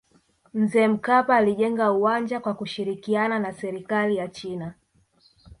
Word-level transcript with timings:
mzee 0.53 0.87
mkapa 0.87 1.35
alijenga 1.37 1.91
uwanja 1.91 2.39
kwa 2.39 2.53
kushirikiana 2.53 3.39
na 3.39 3.53
serikali 3.53 4.15
ya 4.15 4.27
china 4.27 4.73